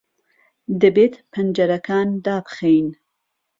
دەبێت 0.81 1.13
پەنجەرەکان 1.31 2.09
دابخەین. 2.25 2.87